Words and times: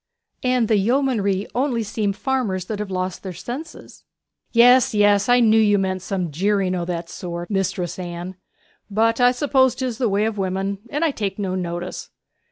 'And 0.41 0.67
the 0.67 0.77
yeomanry 0.77 1.45
only 1.53 1.83
seem 1.83 2.11
farmers 2.11 2.65
that 2.65 2.79
have 2.79 2.89
lost 2.89 3.21
their 3.21 3.33
senses.' 3.33 4.03
'Yes, 4.51 4.95
yes! 4.95 5.29
I 5.29 5.41
knew 5.41 5.59
you 5.59 5.77
meant 5.77 6.01
some 6.01 6.31
jeering 6.31 6.73
o' 6.73 6.85
that 6.85 7.07
sort, 7.07 7.51
Mistress 7.51 7.99
Anne. 7.99 8.35
But 8.89 9.21
I 9.21 9.31
suppose 9.31 9.75
'tis 9.75 9.99
the 9.99 10.09
way 10.09 10.25
of 10.25 10.39
women, 10.39 10.79
and 10.89 11.05
I 11.05 11.11
take 11.11 11.37
no 11.37 11.53
notice. 11.53 12.09